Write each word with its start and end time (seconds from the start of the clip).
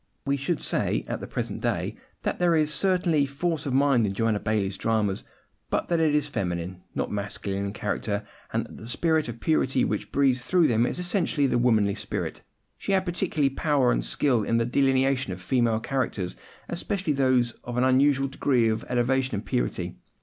We 0.25 0.35
should 0.35 0.63
say, 0.63 1.05
at 1.07 1.19
the 1.19 1.27
present 1.27 1.61
day, 1.61 1.93
that 2.23 2.39
there 2.39 2.55
is 2.55 2.73
certainly 2.73 3.27
force 3.27 3.67
of 3.67 3.73
mind 3.75 4.07
in 4.07 4.15
Joanna 4.15 4.39
Baillie's 4.39 4.75
dramas, 4.75 5.23
but 5.69 5.89
that 5.89 5.99
it 5.99 6.15
is 6.15 6.25
feminine, 6.25 6.81
not 6.95 7.11
masculine 7.11 7.65
in 7.67 7.71
character, 7.73 8.25
and 8.51 8.65
that 8.65 8.77
the 8.77 8.87
spirit 8.87 9.27
of 9.29 9.39
purity 9.39 9.85
which 9.85 10.11
breathes 10.11 10.41
through 10.43 10.67
them 10.67 10.87
is 10.87 10.97
essentially 10.97 11.45
the 11.45 11.59
womanly 11.59 11.93
spirit. 11.93 12.41
She 12.79 12.93
had 12.93 13.05
particular 13.05 13.51
power 13.51 13.91
and 13.91 14.03
skill 14.03 14.41
in 14.41 14.57
the 14.57 14.65
delineation 14.65 15.33
of 15.33 15.39
female 15.39 15.79
characters, 15.79 16.35
especially 16.67 17.13
those 17.13 17.51
of 17.63 17.77
an 17.77 17.83
unusual 17.83 18.27
degree 18.27 18.69
of 18.69 18.83
elevation 18.89 19.35
and 19.35 19.45
purity. 19.45 19.97